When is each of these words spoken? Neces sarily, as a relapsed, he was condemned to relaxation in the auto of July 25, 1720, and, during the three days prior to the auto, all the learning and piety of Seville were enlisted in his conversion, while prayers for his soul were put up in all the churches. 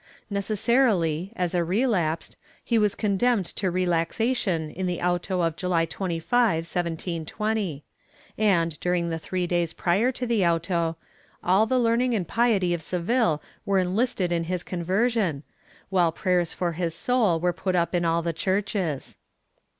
Neces 0.33 0.57
sarily, 0.57 1.31
as 1.35 1.53
a 1.53 1.63
relapsed, 1.63 2.35
he 2.63 2.79
was 2.79 2.95
condemned 2.95 3.45
to 3.45 3.69
relaxation 3.69 4.71
in 4.71 4.87
the 4.87 4.99
auto 4.99 5.41
of 5.41 5.55
July 5.55 5.85
25, 5.85 6.65
1720, 6.65 7.83
and, 8.35 8.79
during 8.79 9.09
the 9.09 9.19
three 9.19 9.45
days 9.45 9.73
prior 9.73 10.11
to 10.11 10.25
the 10.25 10.43
auto, 10.43 10.97
all 11.43 11.67
the 11.67 11.77
learning 11.77 12.15
and 12.15 12.27
piety 12.27 12.73
of 12.73 12.81
Seville 12.81 13.43
were 13.63 13.77
enlisted 13.77 14.31
in 14.31 14.45
his 14.45 14.63
conversion, 14.63 15.43
while 15.89 16.11
prayers 16.11 16.51
for 16.51 16.71
his 16.71 16.95
soul 16.95 17.39
were 17.39 17.53
put 17.53 17.75
up 17.75 17.93
in 17.93 18.03
all 18.03 18.23
the 18.23 18.33
churches. 18.33 19.17